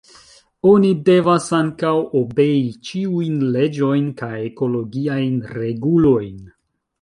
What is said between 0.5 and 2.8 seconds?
Oni devas ankaŭ obei